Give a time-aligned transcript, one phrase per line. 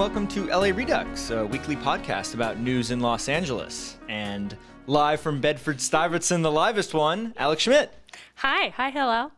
[0.00, 3.98] welcome to LA Redux, a weekly podcast about news in Los Angeles.
[4.08, 4.56] And
[4.86, 7.92] live from Bedford Stuyvesant, the livest one, Alex Schmidt.
[8.36, 9.30] Hi, hi, hello.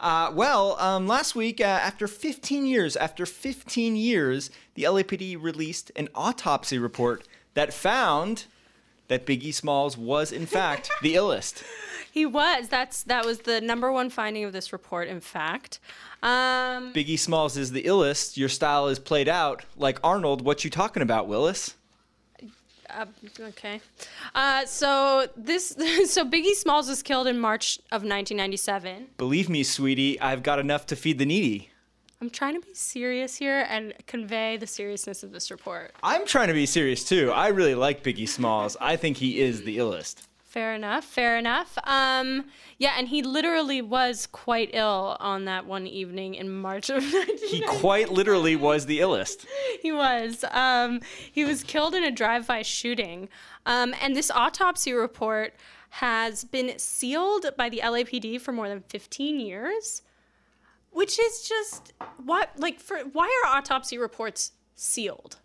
[0.00, 5.92] Uh, well, um, last week, uh, after 15 years, after 15 years, the LAPD released
[5.94, 8.46] an autopsy report that found
[9.08, 11.62] that Biggie Smalls was, in fact, the illest.
[12.12, 12.68] He was.
[12.68, 15.08] That's that was the number one finding of this report.
[15.08, 15.80] In fact,
[16.22, 18.36] um, Biggie Smalls is the illest.
[18.36, 20.42] Your style is played out like Arnold.
[20.42, 21.76] What you talking about, Willis?
[22.94, 23.06] uh,
[23.40, 23.80] okay.
[24.34, 25.68] Uh, so this,
[26.06, 29.08] so Biggie Smalls was killed in March of 1997.
[29.16, 31.70] Believe me, sweetie, I've got enough to feed the needy.
[32.20, 35.94] I'm trying to be serious here and convey the seriousness of this report.
[36.02, 37.30] I'm trying to be serious too.
[37.30, 38.76] I really like Biggie Smalls.
[38.78, 40.26] I think he is the illest.
[40.50, 41.04] Fair enough.
[41.04, 41.78] Fair enough.
[41.84, 42.46] Um,
[42.76, 47.48] yeah, and he literally was quite ill on that one evening in March of 1997.
[47.50, 49.46] He quite literally was the illest.
[49.80, 50.44] he was.
[50.50, 53.28] Um, he was killed in a drive-by shooting,
[53.64, 55.54] um, and this autopsy report
[55.90, 60.02] has been sealed by the LAPD for more than 15 years,
[60.90, 61.92] which is just
[62.24, 65.36] what like for why are autopsy reports sealed?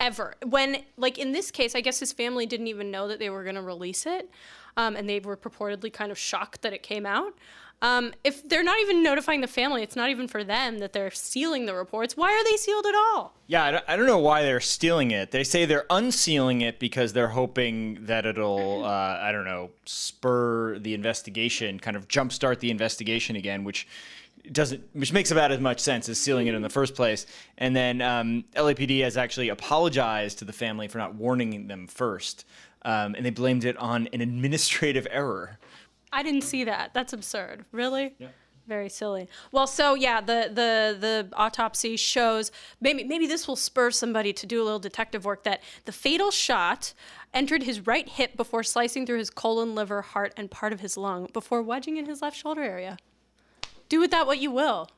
[0.00, 3.30] Ever when like in this case, I guess his family didn't even know that they
[3.30, 4.28] were going to release it,
[4.76, 7.34] um, and they were purportedly kind of shocked that it came out.
[7.82, 11.10] Um, if they're not even notifying the family, it's not even for them that they're
[11.10, 12.16] sealing the reports.
[12.16, 13.34] Why are they sealed at all?
[13.46, 15.32] Yeah, I don't, know why they're stealing it.
[15.32, 20.78] They say they're unsealing it because they're hoping that it'll, uh, I don't know, spur
[20.78, 23.86] the investigation, kind of jumpstart the investigation again, which
[24.52, 27.26] doesn't, which makes about as much sense as sealing it in the first place.
[27.58, 32.44] And then um, LAPD has actually apologized to the family for not warning them first,
[32.82, 35.58] um, and they blamed it on an administrative error.
[36.12, 36.94] I didn't see that.
[36.94, 37.64] That's absurd.
[37.72, 38.14] Really?
[38.18, 38.28] Yeah.
[38.66, 39.28] Very silly.
[39.52, 44.46] Well, so yeah, the the the autopsy shows maybe maybe this will spur somebody to
[44.46, 46.94] do a little detective work that the fatal shot
[47.34, 50.96] entered his right hip before slicing through his colon, liver, heart, and part of his
[50.96, 52.96] lung before wedging in his left shoulder area.
[53.88, 54.88] Do with that what you will.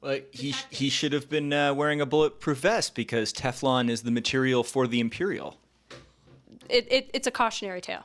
[0.00, 4.10] Well, he he should have been uh, wearing a bulletproof vest because Teflon is the
[4.10, 5.56] material for the Imperial.
[6.68, 8.04] It, it it's a cautionary tale.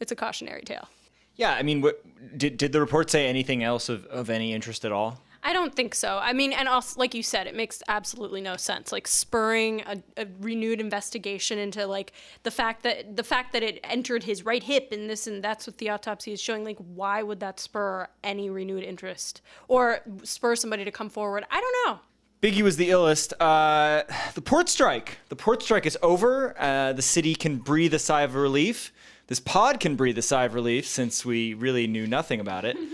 [0.00, 0.88] It's a cautionary tale.
[1.36, 2.04] Yeah, I mean, what,
[2.38, 5.20] did did the report say anything else of, of any interest at all?
[5.46, 6.18] I don't think so.
[6.22, 8.92] I mean, and also, like you said, it makes absolutely no sense.
[8.92, 12.12] Like spurring a, a, renewed investigation into like
[12.44, 15.66] the fact that the fact that it entered his right hip and this and that's
[15.66, 16.64] what the autopsy is showing.
[16.64, 21.44] Like, why would that spur any renewed interest or spur somebody to come forward?
[21.50, 22.00] I don't know.
[22.40, 23.34] Biggie was the illest.
[23.38, 24.02] Uh,
[24.34, 25.18] the port strike.
[25.28, 26.58] The port strike is over.
[26.58, 28.92] Uh, the city can breathe a sigh of relief
[29.26, 32.76] this pod can breathe a sigh of relief since we really knew nothing about it.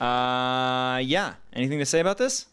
[0.00, 1.34] uh, yeah.
[1.52, 2.46] Anything to say about this?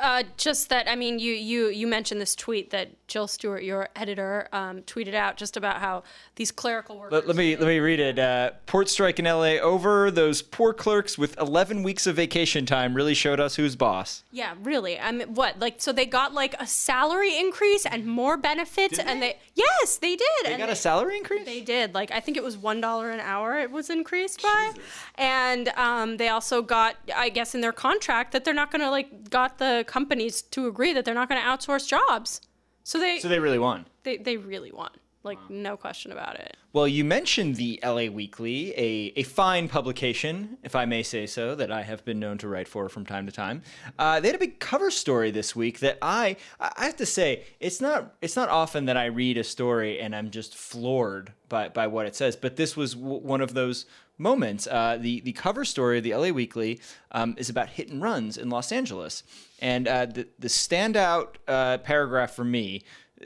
[0.00, 3.90] Uh, just that I mean, you you you mentioned this tweet that Jill Stewart, your
[3.94, 6.02] editor, um, tweeted out just about how
[6.36, 7.12] these clerical workers.
[7.12, 8.18] Let, let me let me read it.
[8.18, 9.60] Uh, port strike in L.A.
[9.60, 10.10] over.
[10.10, 14.24] Those poor clerks with 11 weeks of vacation time really showed us who's boss.
[14.32, 14.98] Yeah, really.
[14.98, 19.06] I mean, what like so they got like a salary increase and more benefits, Did
[19.06, 19.32] and they?
[19.32, 20.28] they yes they did.
[20.44, 21.44] They and got a salary increase.
[21.44, 21.92] They did.
[21.92, 23.58] Like I think it was one dollar an hour.
[23.58, 24.72] It was increased by,
[25.16, 28.90] and um, they also got, I guess, in their contract that they're not going to
[28.90, 32.40] like got the companies to agree that they're not going to outsource jobs.
[32.84, 33.86] So they so they really won.
[34.02, 34.90] they they really won.
[35.24, 36.56] Like no question about it.
[36.72, 41.54] Well, you mentioned the LA Weekly, a, a fine publication, if I may say so,
[41.54, 43.62] that I have been known to write for from time to time.
[44.00, 47.44] Uh, they had a big cover story this week that I I have to say
[47.60, 51.68] it's not it's not often that I read a story and I'm just floored by
[51.68, 53.86] by what it says, but this was w- one of those
[54.18, 54.66] moments.
[54.66, 56.80] Uh, the the cover story of the LA Weekly
[57.10, 59.22] um, is about hit and runs in Los Angeles,
[59.60, 62.82] and uh, the the standout uh, paragraph for me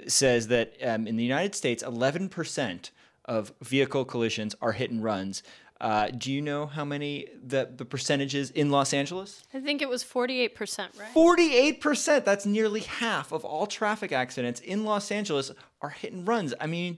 [0.07, 2.91] says that um, in the United States, 11%
[3.25, 5.43] of vehicle collisions are hit and runs.
[5.79, 9.43] Uh, do you know how many the, the percentages in Los Angeles?
[9.53, 11.15] I think it was 48%, right?
[11.15, 12.25] 48%.
[12.25, 15.53] That's nearly half of all traffic accidents in Los Angeles
[15.83, 16.55] are hit and runs.
[16.61, 16.97] I mean,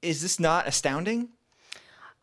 [0.00, 1.30] is this not astounding?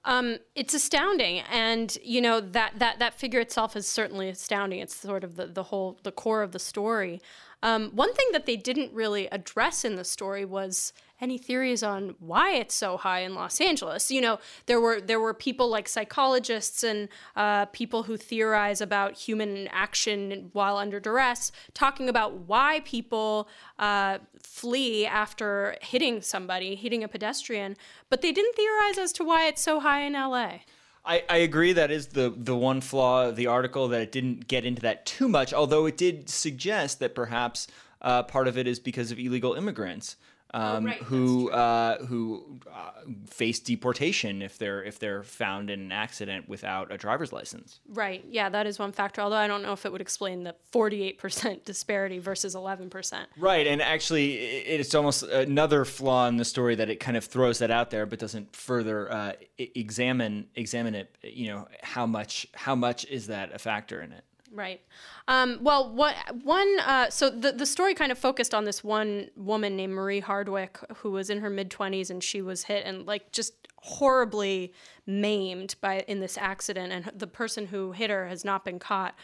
[0.04, 4.80] Um, it's astounding, and you know that that that figure itself is certainly astounding.
[4.80, 7.22] It's sort of the the whole the core of the story.
[7.64, 12.16] Um, one thing that they didn't really address in the story was any theories on
[12.20, 14.12] why it's so high in Los Angeles.
[14.12, 19.14] You know, there were there were people like psychologists and uh, people who theorize about
[19.14, 23.48] human action while under duress, talking about why people
[23.78, 27.78] uh, flee after hitting somebody, hitting a pedestrian,
[28.10, 30.60] but they didn't theorize as to why it's so high in LA.
[31.04, 34.48] I, I agree that is the the one flaw of the article that it didn't
[34.48, 37.68] get into that too much, although it did suggest that perhaps
[38.02, 40.16] uh, part of it is because of illegal immigrants
[40.54, 42.92] um, Oh, right, who uh, who uh,
[43.28, 47.80] face deportation if they're if they're found in an accident without a driver's license.
[47.88, 48.24] Right.
[48.30, 49.22] Yeah, that is one factor.
[49.22, 53.26] Although I don't know if it would explain the 48% disparity versus 11%.
[53.38, 57.60] Right, and actually, it's almost another flaw in the story that it kind of throws
[57.60, 61.16] that out there, but doesn't further uh, examine examine it.
[61.24, 64.24] You know, how much how much is that a factor in it?
[64.54, 64.82] Right.
[65.30, 66.80] Um, well, what one?
[66.82, 70.78] Uh, so the the story kind of focused on this one woman named Marie Hardwick
[70.98, 74.74] who was in her mid twenties and she was hit and like just horribly
[75.08, 79.16] maimed by in this accident, and the person who hit her has not been caught.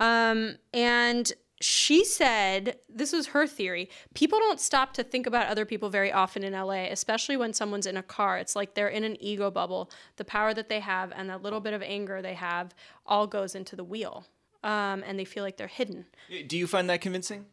[0.00, 1.30] Um, and
[1.60, 6.10] she said this was her theory people don't stop to think about other people very
[6.10, 9.50] often in LA especially when someone's in a car it's like they're in an ego
[9.50, 12.74] bubble the power that they have and that little bit of anger they have
[13.04, 14.24] all goes into the wheel
[14.62, 16.06] um, and they feel like they're hidden
[16.48, 17.46] Do you find that convincing?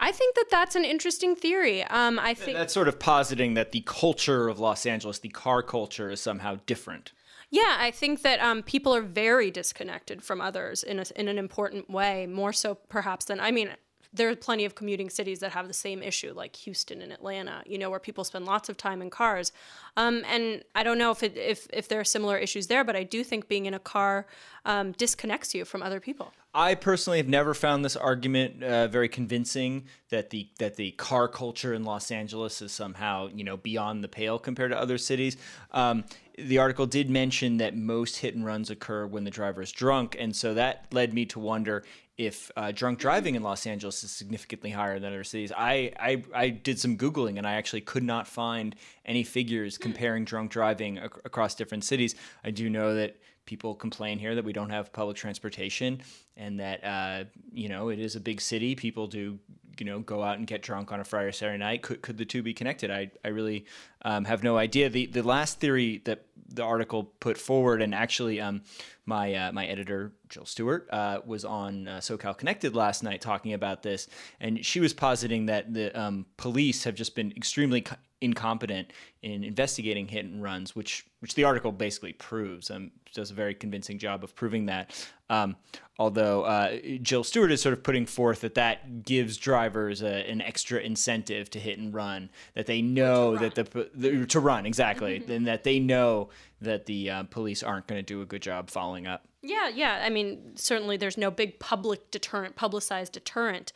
[0.00, 3.72] i think that that's an interesting theory um, i think That's sort of positing that
[3.72, 7.12] the culture of Los Angeles, the car culture, is somehow different.
[7.50, 11.38] Yeah, I think that um, people are very disconnected from others in a, in an
[11.38, 13.70] important way, more so perhaps than I mean.
[14.12, 17.62] There are plenty of commuting cities that have the same issue, like Houston and Atlanta,
[17.66, 19.52] you know, where people spend lots of time in cars.
[19.96, 22.96] Um, and I don't know if, it, if if there are similar issues there, but
[22.96, 24.26] I do think being in a car
[24.64, 26.32] um, disconnects you from other people.
[26.54, 31.28] I personally have never found this argument uh, very convincing that the that the car
[31.28, 35.36] culture in Los Angeles is somehow you know beyond the pale compared to other cities.
[35.72, 36.04] Um,
[36.38, 40.16] the article did mention that most hit and runs occur when the driver is drunk,
[40.18, 41.84] and so that led me to wonder
[42.16, 45.52] if uh, drunk driving in Los Angeles is significantly higher than other cities.
[45.56, 48.74] I, I I did some googling and I actually could not find
[49.06, 52.16] any figures comparing drunk driving ac- across different cities.
[52.42, 56.02] I do know that people complain here that we don't have public transportation
[56.36, 58.74] and that uh, you know it is a big city.
[58.74, 59.38] People do
[59.78, 61.82] you know go out and get drunk on a friday or saturday night.
[61.82, 62.90] Could, could the two be connected?
[62.90, 63.64] I, I really
[64.02, 68.40] um, have no idea the, the last theory that the article put forward and actually
[68.40, 68.62] um,
[69.04, 73.52] my uh, my editor jill stewart uh, was on uh, socal connected last night talking
[73.52, 74.08] about this
[74.40, 78.92] and she was positing that the um, police have just been extremely co- incompetent
[79.22, 82.70] in investigating hit and runs, which which the article basically proves.
[82.70, 85.08] Um, does a very convincing job of proving that.
[85.30, 85.56] Um,
[85.98, 90.42] although uh, Jill Stewart is sort of putting forth that that gives drivers a, an
[90.42, 95.22] extra incentive to hit and run, that they know that the, the to run exactly,
[95.28, 96.30] and that they know
[96.60, 99.26] that the uh, police aren't going to do a good job following up.
[99.42, 100.02] Yeah, yeah.
[100.04, 103.72] I mean, certainly there's no big public deterrent, publicized deterrent.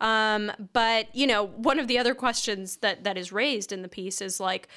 [0.00, 3.88] Um, but you know, one of the other questions that that is raised in the
[3.88, 4.68] piece is like,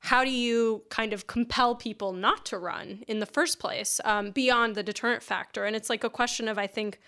[0.00, 4.32] how do you kind of compel people not to run in the first place um,
[4.32, 5.64] beyond the deterrent factor?
[5.64, 7.00] And it's like a question of, I think,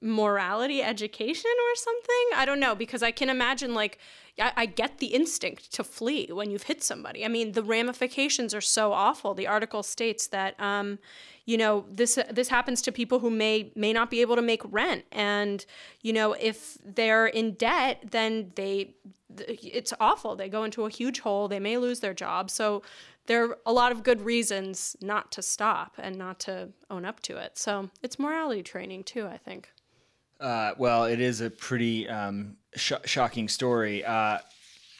[0.00, 2.26] morality education or something.
[2.36, 3.98] I don't know because I can imagine like
[4.38, 7.24] I, I get the instinct to flee when you've hit somebody.
[7.24, 9.34] I mean, the ramifications are so awful.
[9.34, 10.98] The article states that um,
[11.44, 14.62] you know this this happens to people who may may not be able to make
[14.64, 15.64] rent, and
[16.02, 18.94] you know if they're in debt, then they
[19.36, 20.36] it's awful.
[20.36, 21.48] They go into a huge hole.
[21.48, 22.50] They may lose their job.
[22.50, 22.82] So
[23.26, 27.20] there are a lot of good reasons not to stop and not to own up
[27.20, 27.58] to it.
[27.58, 29.70] So it's morality training too, I think.
[30.40, 34.04] Uh, well, it is a pretty um, sh- shocking story.
[34.04, 34.38] Uh,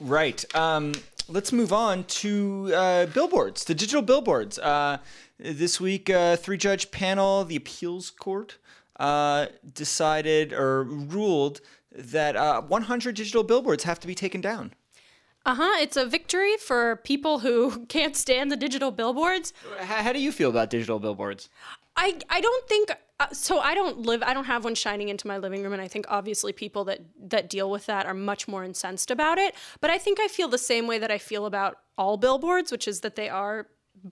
[0.01, 0.45] right.
[0.55, 0.93] Um,
[1.29, 4.59] let's move on to uh, billboards, the digital billboards.
[4.59, 4.99] Uh,
[5.39, 8.59] this week, uh, three judge panel, the appeals court,
[8.99, 11.61] uh, decided or ruled
[11.93, 14.73] that uh, 100 digital billboards have to be taken down.
[15.47, 15.77] Uh huh.
[15.81, 19.53] It's a victory for people who can't stand the digital billboards.
[19.81, 21.49] H- how do you feel about digital billboards?
[21.97, 25.27] I, I don't think uh, so I don't live I don't have one shining into
[25.27, 28.49] my living room and I think obviously people that that deal with that are much
[28.49, 31.47] more incensed about it but I think I feel the same way that I feel
[31.47, 33.67] about all billboards which is that they are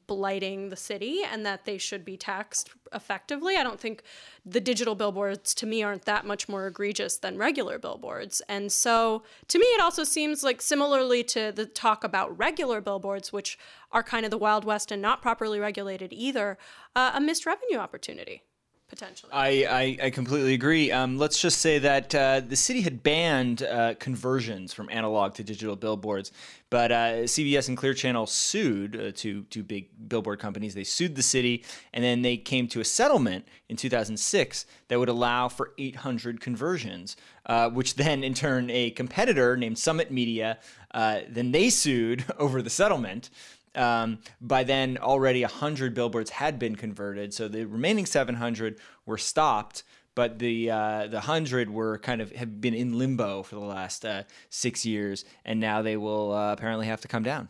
[0.06, 3.56] blighting the city and that they should be taxed effectively.
[3.56, 4.02] I don't think
[4.44, 8.42] the digital billboards to me aren't that much more egregious than regular billboards.
[8.48, 13.32] And so to me, it also seems like similarly to the talk about regular billboards,
[13.32, 13.58] which
[13.92, 16.58] are kind of the Wild West and not properly regulated either,
[16.94, 18.42] uh, a missed revenue opportunity.
[18.88, 19.32] Potentially.
[19.32, 20.92] I, I, I completely agree.
[20.92, 25.42] Um, let's just say that uh, the city had banned uh, conversions from analog to
[25.42, 26.30] digital billboards,
[26.70, 30.74] but uh, CBS and Clear Channel sued uh, two two big billboard companies.
[30.74, 35.08] They sued the city, and then they came to a settlement in 2006 that would
[35.08, 37.16] allow for 800 conversions.
[37.44, 40.58] Uh, which then, in turn, a competitor named Summit Media,
[40.92, 43.30] uh, then they sued over the settlement.
[43.76, 49.83] Um, by then, already 100 billboards had been converted, so the remaining 700 were stopped.
[50.16, 54.04] but the uh, the hundred were kind of have been in limbo for the last
[54.04, 57.49] uh, six years, and now they will uh, apparently have to come down.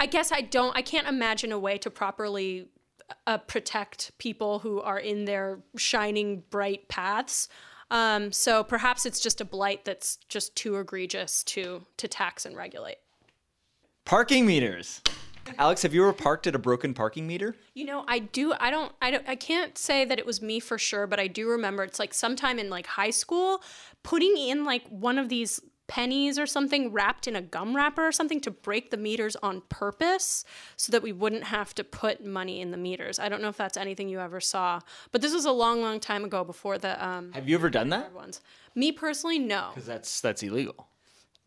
[0.00, 0.76] I guess I don't.
[0.76, 2.68] I can't imagine a way to properly
[3.26, 7.48] uh, protect people who are in their shining bright paths.
[7.90, 12.56] Um, so perhaps it's just a blight that's just too egregious to to tax and
[12.56, 12.98] regulate.
[14.04, 15.02] Parking meters.
[15.56, 17.56] Alex, have you ever parked at a broken parking meter?
[17.74, 18.52] You know, I do.
[18.60, 18.92] I don't.
[19.00, 19.28] I don't.
[19.28, 22.12] I can't say that it was me for sure, but I do remember it's like
[22.12, 23.62] sometime in like high school,
[24.02, 28.12] putting in like one of these pennies or something wrapped in a gum wrapper or
[28.12, 30.44] something to break the meters on purpose
[30.76, 33.18] so that we wouldn't have to put money in the meters.
[33.18, 34.80] I don't know if that's anything you ever saw,
[35.12, 37.88] but this was a long, long time ago before the um, Have you ever done
[37.88, 38.12] that?
[38.12, 38.42] ones.
[38.74, 39.70] Me personally, no.
[39.74, 40.87] Because that's that's illegal.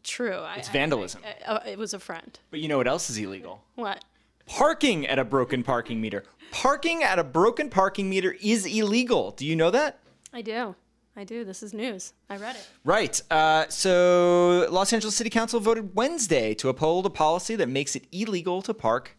[0.03, 0.43] True.
[0.55, 1.21] It's vandalism.
[1.47, 2.39] I, I, it was a friend.
[2.49, 3.63] But you know what else is illegal?
[3.75, 4.03] What?
[4.45, 6.23] Parking at a broken parking meter.
[6.51, 9.31] Parking at a broken parking meter is illegal.
[9.31, 9.99] Do you know that?
[10.33, 10.75] I do.
[11.15, 11.43] I do.
[11.43, 12.13] This is news.
[12.29, 12.67] I read it.
[12.83, 13.21] Right.
[13.29, 18.07] Uh, so, Los Angeles City Council voted Wednesday to uphold a policy that makes it
[18.11, 19.17] illegal to park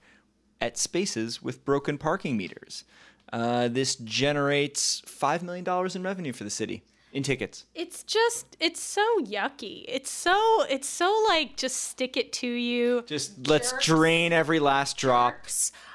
[0.61, 2.85] at spaces with broken parking meters.
[3.33, 7.66] Uh, this generates $5 million in revenue for the city in tickets.
[7.75, 9.85] It's just it's so yucky.
[9.87, 13.04] It's so it's so like just stick it to you.
[13.07, 13.87] Just let's Jerks.
[13.87, 15.35] drain every last drop.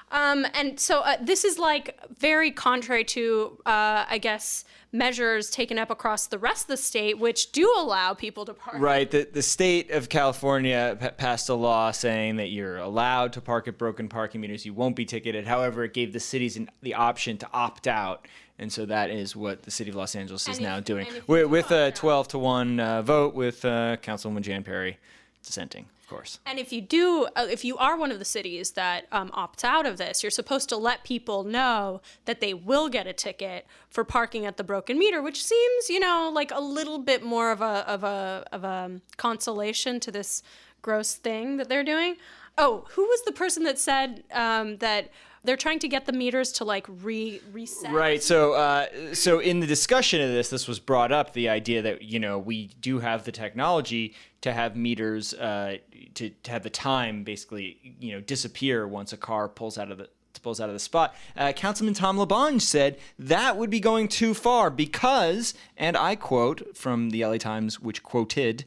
[0.10, 5.78] Um, and so uh, this is like very contrary to, uh, I guess, measures taken
[5.78, 8.78] up across the rest of the state, which do allow people to park.
[8.80, 9.12] Right.
[9.12, 13.68] The, the state of California p- passed a law saying that you're allowed to park
[13.68, 14.66] at broken parking meters.
[14.66, 15.46] You won't be ticketed.
[15.46, 18.26] However, it gave the cities an, the option to opt out.
[18.60, 21.06] And so that is what the city of Los Angeles is And now if- doing
[21.08, 24.64] and if you with, with a 12 to 1 uh, vote with uh, Councilwoman Jan
[24.64, 24.98] Perry
[25.44, 26.40] dissenting, of course.
[26.46, 29.66] And if you do, uh, if you are one of the cities that um, opts
[29.66, 33.68] out of this, you're supposed to let people know that they will get a ticket
[33.90, 37.52] for parking at the broken meter, which seems, you know, like a little bit more
[37.52, 40.44] of a of a of a consolation to this
[40.82, 42.16] gross thing that they're doing.
[42.58, 45.12] Oh, who was the person that said um, that
[45.48, 47.92] they're trying to get the meters to like re reset?
[47.92, 48.22] Right.
[48.22, 52.02] So, uh, so in the discussion of this, this was brought up the idea that
[52.02, 55.78] you know we do have the technology to have meters uh,
[56.16, 59.98] to, to have the time basically you know disappear once a car pulls out of
[59.98, 60.10] the
[60.42, 61.16] pulls out of the spot.
[61.36, 66.78] Uh, Councilman Tom LaBonge said that would be going too far because, and I quote
[66.78, 68.66] from the LA Times, which quoted,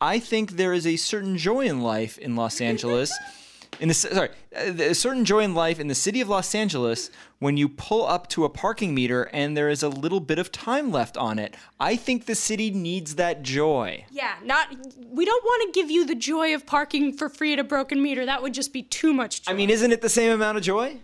[0.00, 3.12] "I think there is a certain joy in life in Los Angeles."
[3.78, 7.10] in the sorry, uh, a certain joy in life in the city of Los Angeles
[7.38, 10.50] when you pull up to a parking meter and there is a little bit of
[10.50, 11.54] time left on it.
[11.78, 14.04] I think the city needs that joy.
[14.10, 14.68] Yeah, not.
[14.98, 18.02] We don't want to give you the joy of parking for free at a broken
[18.02, 18.26] meter.
[18.26, 19.42] That would just be too much.
[19.42, 19.52] Joy.
[19.52, 21.00] I mean, isn't it the same amount of joy?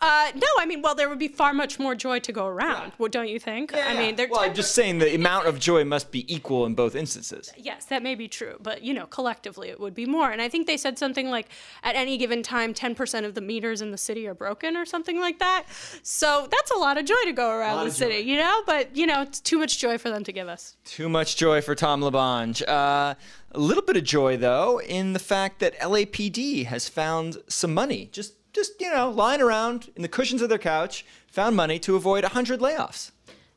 [0.00, 2.92] Uh, no, I mean, well, there would be far much more joy to go around.
[2.98, 3.74] Well, don't you think?
[3.74, 6.74] I mean, they're well, I'm just saying the amount of joy must be equal in
[6.74, 7.52] both instances.
[7.56, 10.30] yes, that may be true, but you know, collectively it would be more.
[10.30, 11.48] And I think they said something like,
[11.82, 15.20] at any given time, 10% of the meters in the city are broken, or something
[15.20, 15.64] like that.
[16.02, 18.30] So that's a lot of joy to go around the city, joy.
[18.30, 18.62] you know.
[18.66, 20.76] But you know, it's too much joy for them to give us.
[20.84, 22.62] Too much joy for Tom LaBonge.
[22.68, 23.14] Uh,
[23.52, 28.08] a little bit of joy, though, in the fact that LAPD has found some money,
[28.12, 31.96] just just you know, lying around in the cushions of their couch, found money to
[31.96, 33.10] avoid 100 layoffs.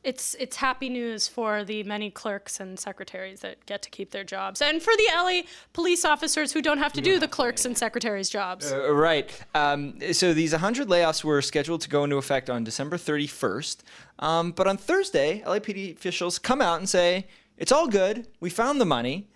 [0.04, 4.22] It's it's happy news for the many clerks and secretaries that get to keep their
[4.22, 5.40] jobs, and for the LA
[5.72, 8.72] police officers who don't have to do the clerks and secretaries' jobs.
[8.72, 9.28] Uh, right.
[9.54, 13.78] Um, so these 100 layoffs were scheduled to go into effect on December 31st.
[14.20, 17.26] Um, but on Thursday, LAPD officials come out and say,
[17.56, 18.28] it's all good.
[18.40, 19.28] We found the money.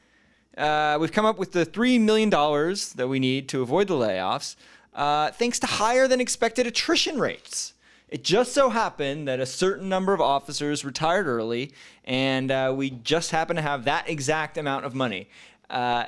[0.56, 4.54] Uh, we've come up with the $3 million that we need to avoid the layoffs,
[4.94, 7.74] uh, thanks to higher than expected attrition rates.
[8.08, 11.72] It just so happened that a certain number of officers retired early,
[12.04, 15.30] and uh, we just happen to have that exact amount of money.
[15.70, 16.04] Uh,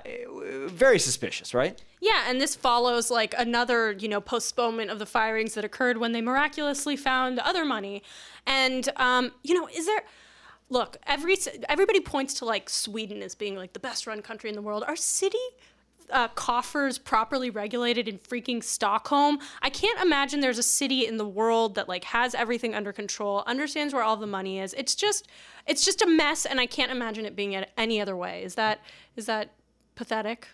[0.66, 1.82] very suspicious, right?
[2.02, 6.12] Yeah, and this follows like another, you know, postponement of the firings that occurred when
[6.12, 8.02] they miraculously found other money.
[8.46, 10.02] And um, you know, is there
[10.70, 11.36] Look, every
[11.68, 14.82] everybody points to like Sweden as being like the best run country in the world.
[14.86, 15.38] Our city
[16.10, 19.38] uh, coffers properly regulated in freaking Stockholm.
[19.62, 23.42] I can't imagine there's a city in the world that like has everything under control,
[23.46, 24.74] understands where all the money is.
[24.74, 25.28] It's just
[25.66, 28.42] it's just a mess and I can't imagine it being any other way.
[28.44, 28.80] Is that
[29.16, 29.52] is that
[29.94, 30.48] pathetic?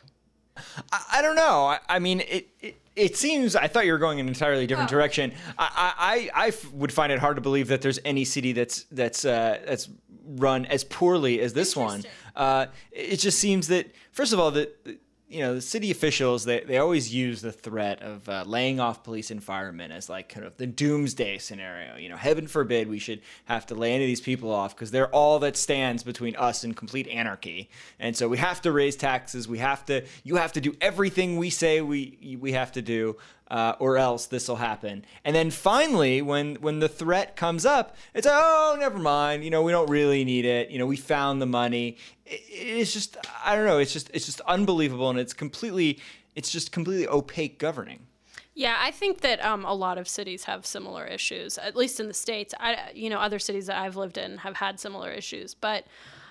[0.92, 1.64] I, I don't know.
[1.66, 3.56] I, I mean, it, it it seems.
[3.56, 4.94] I thought you were going in an entirely different Oh.
[4.94, 5.32] direction.
[5.58, 9.88] I would find it hard to believe that there's any city that's that's uh, that's
[10.26, 12.04] run as poorly as this one.
[12.36, 14.98] Uh, it just seems that first of all that
[15.30, 19.04] you know, the city officials, they, they always use the threat of uh, laying off
[19.04, 21.96] police and firemen as like kind of the doomsday scenario.
[21.96, 24.90] You know, heaven forbid we should have to lay any of these people off because
[24.90, 27.70] they're all that stands between us and complete anarchy.
[28.00, 29.46] And so we have to raise taxes.
[29.46, 33.16] We have to, you have to do everything we say we, we have to do.
[33.50, 35.04] Uh, or else this will happen.
[35.24, 39.42] And then finally, when when the threat comes up, it's oh, never mind.
[39.42, 40.70] You know, we don't really need it.
[40.70, 41.96] You know, we found the money.
[42.24, 43.78] It, it's just I don't know.
[43.78, 45.98] It's just it's just unbelievable, and it's completely
[46.36, 48.06] it's just completely opaque governing.
[48.54, 51.56] Yeah, I think that um, a lot of cities have similar issues.
[51.58, 54.56] At least in the states, I you know other cities that I've lived in have
[54.56, 55.86] had similar issues, but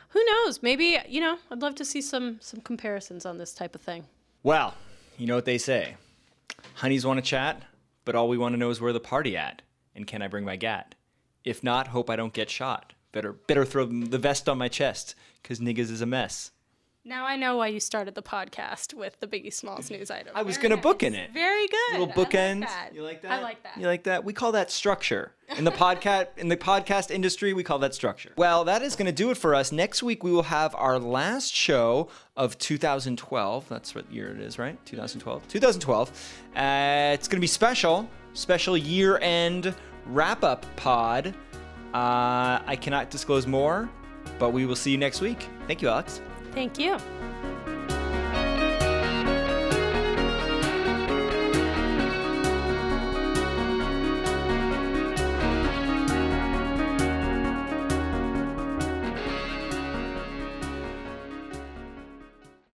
[0.09, 0.61] who knows?
[0.61, 4.05] Maybe you know I'd love to see some some comparisons on this type of thing.
[4.43, 4.75] Well,
[5.17, 5.95] you know what they say.
[6.75, 7.63] Honeys want to chat,
[8.05, 9.61] but all we want to know is where the party at,
[9.95, 10.95] and can I bring my gat?
[11.43, 12.93] If not, hope I don't get shot.
[13.11, 16.51] Better better throw the vest on my chest, cause niggas is a mess.
[17.05, 20.33] Now I know why you started the podcast with the Biggie Smalls news item.
[20.35, 21.31] I was Very gonna book in it.
[21.31, 21.99] Very good.
[21.99, 22.67] Little I like bookends.
[22.93, 23.31] you like that?
[23.31, 23.77] I like that.
[23.77, 24.25] You like that?
[24.25, 25.31] We call that structure.
[25.57, 28.31] In the podcast in the podcast industry, we call that structure.
[28.35, 29.71] Well, that is going to do it for us.
[29.71, 33.69] Next week we will have our last show of 2012.
[33.69, 34.77] That's what year it is, right?
[34.85, 35.47] 2012.
[35.47, 36.09] 2012.
[36.55, 39.73] Uh, it's going to be special, special year-end
[40.07, 41.33] wrap-up pod.
[41.93, 43.89] Uh, I cannot disclose more,
[44.37, 45.47] but we will see you next week.
[45.65, 46.21] Thank you, Alex.
[46.53, 46.97] Thank you.